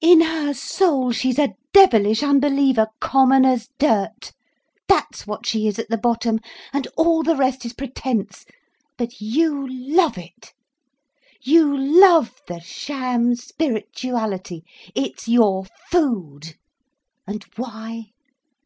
In 0.00 0.22
her 0.22 0.54
soul 0.54 1.12
she's 1.12 1.38
a 1.38 1.54
devilish 1.74 2.22
unbeliever, 2.22 2.86
common 2.98 3.44
as 3.44 3.68
dirt. 3.78 4.32
That's 4.88 5.26
what 5.26 5.44
she 5.44 5.66
is 5.66 5.78
at 5.78 5.90
the 5.90 5.98
bottom. 5.98 6.40
And 6.72 6.86
all 6.96 7.22
the 7.22 7.36
rest 7.36 7.66
is 7.66 7.74
pretence—but 7.74 9.20
you 9.20 9.68
love 9.94 10.16
it. 10.16 10.54
You 11.42 11.76
love 11.78 12.40
the 12.48 12.60
sham 12.60 13.34
spirituality, 13.34 14.64
it's 14.94 15.28
your 15.28 15.66
food. 15.90 16.56
And 17.26 17.44
why? 17.56 18.12